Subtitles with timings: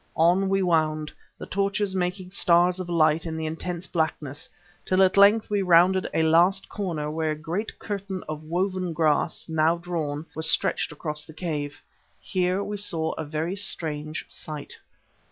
[0.15, 4.49] On we wound, the torches making stars of light in the intense blackness,
[4.83, 9.47] till at length we rounded a last corner where a great curtain of woven grass,
[9.47, 11.83] now drawn, was stretched across the cave.
[12.19, 14.79] Here we saw a very strange sight.